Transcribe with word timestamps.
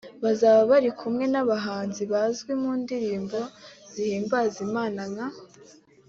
Bazaba 0.23 0.61
bari 0.71 0.89
kumwe 0.99 1.25
n’abahanzi 1.33 2.03
bazwi 2.13 2.51
mu 2.61 2.71
ndirimbo 2.81 3.39
zihimbaza 3.91 4.57
Imana 4.67 5.01
nka 5.11 5.27